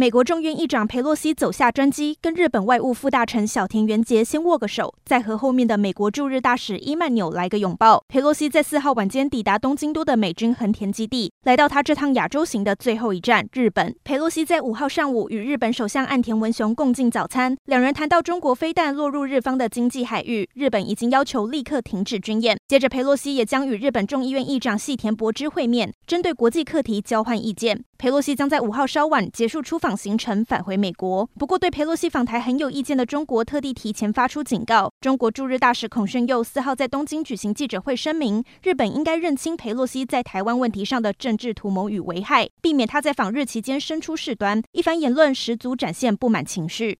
[0.00, 8.02] 美国众院议长佩洛西走下专机，跟日本外务副大臣小田原杰先握个手，再和后面的美国驻日大使伊曼纽来个拥抱。
[8.08, 13.94] 佩洛西在四号晚间抵达东京都的美军横田基地，来到他这趟亚洲行的最后一站——日本。
[14.02, 22.56] 佩洛西在五号上午与日本首相岸田文雄共进早餐，两人谈到中国飞弹落入日方的经济海域，日本已经要求立刻停止军演。
[22.66, 27.84] 接着，佩洛西也将与日本众议院议长细田博之会面，针对国际课题交换意见。
[27.98, 31.28] 佩洛西将在五号稍晚结束出访行程，返回美国。
[31.38, 34.92] 不过，对佩洛西访台很有意见的中国，特地提前发出警告。
[35.00, 44.62] 中国驻日大使孔铉佑四号在东京举行记者会，声明日本应该认清佩洛西在台湾问题上的政治图谋与危害，避免他在访日期间生出事端。
[44.72, 46.98] 一番言论十足展现不满情绪。